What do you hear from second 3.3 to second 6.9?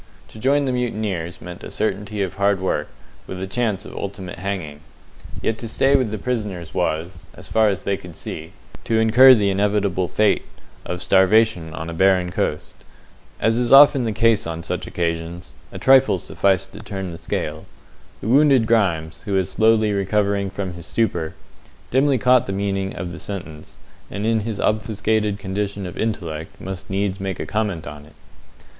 a chance of ultimate hanging. Yet to stay with the prisoners